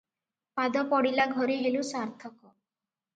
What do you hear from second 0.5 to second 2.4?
ପାଦ ପଡ଼ିଲା ଘରେ ହେଲୁ ସାର୍ଥକ।